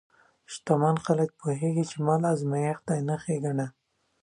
شتمن 0.53 0.95
خلک 1.05 1.29
پوهېږي 1.39 1.83
چې 1.89 1.97
مال 2.05 2.21
ازمېښت 2.33 2.83
دی، 2.87 2.99
نه 3.07 3.15
ښېګڼه. 3.23 3.67